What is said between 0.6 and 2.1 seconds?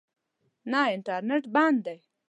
نه، انټرنېټ بند دی